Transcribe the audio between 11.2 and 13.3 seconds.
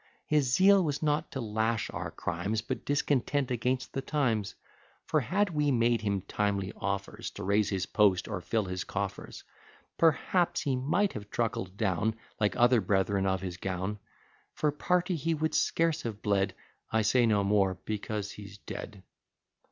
truckled down, Like other brethren